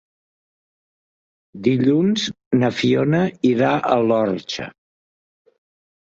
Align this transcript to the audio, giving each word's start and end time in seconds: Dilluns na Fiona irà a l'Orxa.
Dilluns 1.67 2.23
na 2.61 2.71
Fiona 2.77 3.19
irà 3.49 3.69
a 3.89 3.99
l'Orxa. 4.05 4.67